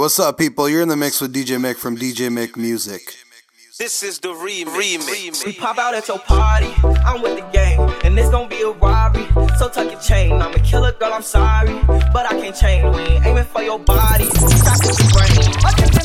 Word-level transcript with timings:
What's 0.00 0.18
up, 0.18 0.38
people? 0.38 0.66
You're 0.66 0.80
in 0.80 0.88
the 0.88 0.96
mix 0.96 1.20
with 1.20 1.34
DJ 1.34 1.58
Mick 1.58 1.76
from 1.76 1.94
DJ 1.94 2.30
Mick 2.30 2.56
Music. 2.56 3.02
This 3.78 4.02
is 4.02 4.18
the 4.18 4.28
remix. 4.28 5.44
We 5.44 5.52
pop 5.52 5.76
out 5.76 5.92
at 5.92 6.08
your 6.08 6.18
party, 6.18 6.72
I'm 7.04 7.20
with 7.20 7.36
the 7.36 7.46
gang, 7.52 7.78
and 8.02 8.18
it's 8.18 8.30
gonna 8.30 8.48
be 8.48 8.62
a 8.62 8.70
robbery. 8.70 9.26
So 9.58 9.68
tuck 9.68 9.92
your 9.92 10.00
chain, 10.00 10.32
I'm 10.32 10.54
a 10.54 10.58
killer 10.60 10.92
girl, 10.92 11.12
I'm 11.12 11.20
sorry, 11.20 11.78
but 12.14 12.24
I 12.24 12.40
can't 12.40 12.56
change. 12.56 12.96
We 12.96 13.02
ain't 13.02 13.26
aiming 13.26 13.44
for 13.44 13.60
your 13.60 13.78
body, 13.78 14.24
stop 14.24 14.78
with 14.86 14.98
your 14.98 15.10
brain. 15.12 15.99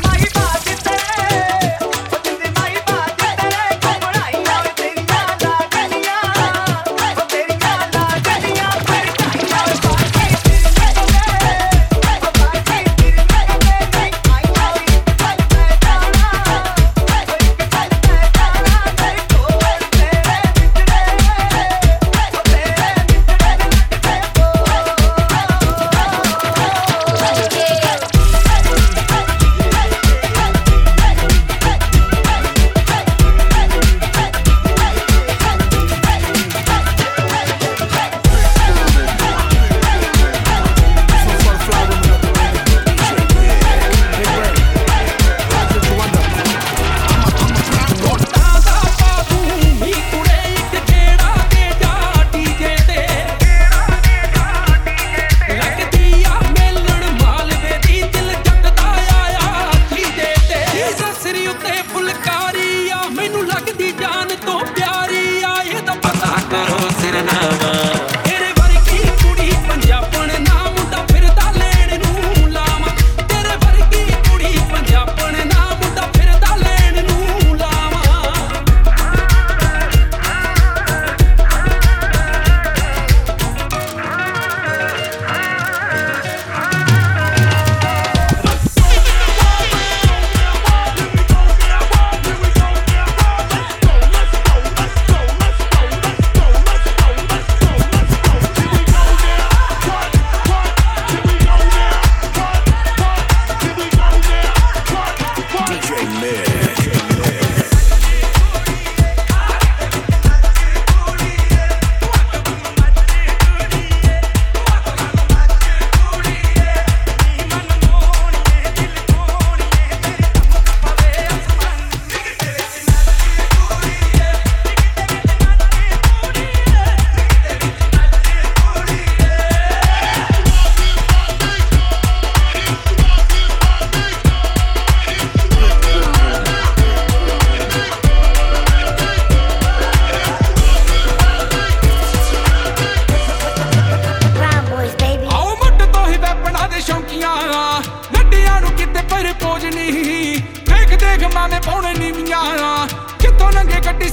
ਪਾਉਣੇ 151.66 151.94
ਨੀਵੀਆਂ। 151.94 152.88
ਕਿੱਥੋਂ 153.20 153.52
ਨੰਗੇ 153.52 153.80
ਕੱਟੀ 153.86 154.10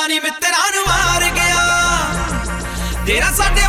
ਯਾਰੀ 0.00 0.18
ਮਿੱਤਰਾਂ 0.20 0.70
ਨੂੰ 0.74 0.84
ਮਾਰ 0.86 1.24
ਗਿਆ। 1.30 1.64
ਤੇਰਾ 3.06 3.30
ਸਾਡੇ 3.32 3.66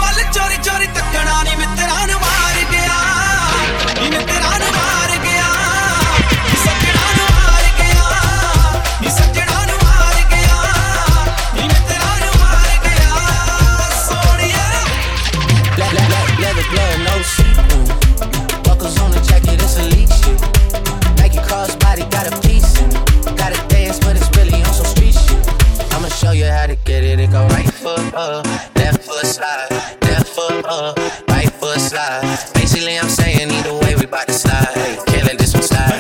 right 31.32 31.52
foot 31.60 31.80
slide. 31.80 32.22
Basically, 32.54 32.98
I'm 32.98 33.10
saying 33.10 33.50
either 33.52 33.74
way, 33.74 33.96
we 33.96 34.06
bout 34.06 34.28
to 34.28 34.34
slide. 34.34 35.00
Killing 35.08 35.38
this 35.38 35.54
one 35.54 35.64
slide. 35.64 36.00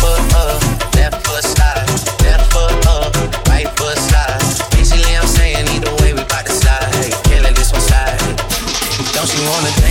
Foot 0.00 0.22
up, 0.42 0.60
foot 1.26 1.44
slide. 1.44 1.86
Left 2.24 2.44
foot 2.52 2.86
up, 2.86 3.12
right 3.48 3.68
foot 3.78 3.98
slide. 4.08 4.42
Basically, 4.74 5.14
I'm 5.16 5.26
saying 5.26 5.66
either 5.74 5.94
way, 6.02 6.12
to 6.46 6.52
slide. 6.52 6.90
This 7.56 7.72
one. 7.72 7.82
Don't 9.14 9.30
you 9.34 9.42
wanna 9.50 9.87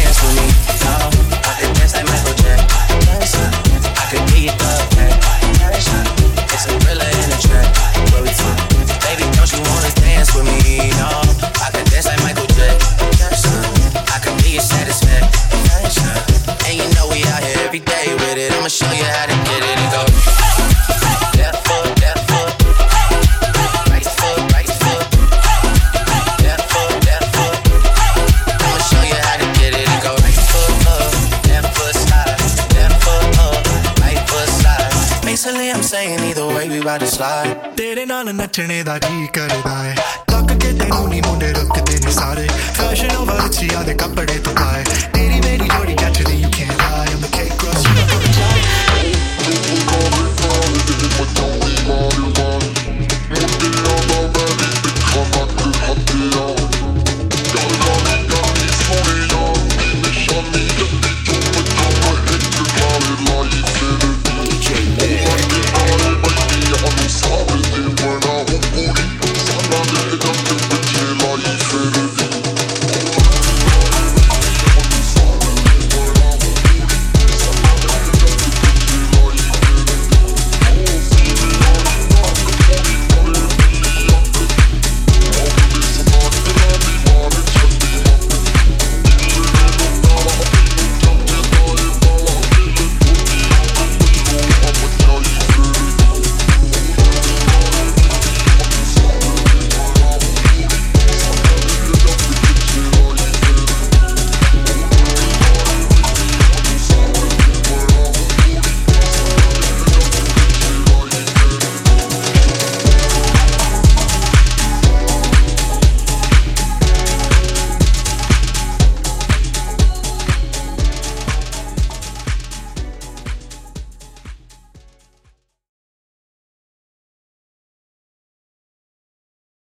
saying 35.88 36.20
either 36.20 36.46
way, 36.46 36.68
we 36.70 36.80
about 36.82 37.00
to 37.00 37.08
slide. 37.08 37.56
ਤੇਰੇ 37.78 38.06
ਨਾਲ 38.06 38.34
ਨੱਚਣੇ 38.36 38.82
ਦਾ 38.84 38.98
ਜੀ 39.00 39.28
ਕਰਦਾ 39.34 39.76
ਏ 39.88 39.94
ਤੱਕ 40.32 40.52
ਕੇ 40.62 40.72
ਤੈਨੂੰ 40.80 41.08
ਨਹੀਂ 41.10 41.22
ਮੁੰਡੇ 41.26 41.52
ਰੁਕਦੇ 41.54 41.98
ਨੇ 42.06 42.12
ਸਾਰੇ। 42.12 42.48
ਫੈਸ਼ਨ 42.78 43.16
ਓਵਰ 43.16 43.48
ਚੀਆ 43.50 43.84
ਦੇ 43.84 43.94
ਕੱਪੜੇ 43.94 44.38
ਤੂੰ 44.46 44.54
ਪਾਏ 44.54 44.84